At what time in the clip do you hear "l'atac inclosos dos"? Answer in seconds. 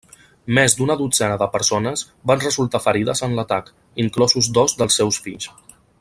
3.41-4.75